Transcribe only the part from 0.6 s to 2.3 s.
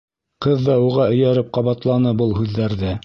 ҙа уға эйәреп ҡабатланы